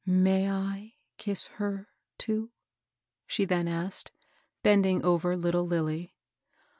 May 0.03 0.49
I 0.49 0.95
kiss 1.19 1.47
her^ 1.59 1.85
too?" 2.17 2.49
she 3.27 3.45
then 3.45 3.67
asked, 3.67 4.11
bending 4.63 5.03
over 5.05 5.37
little 5.37 5.67
Lilly. 5.67 6.15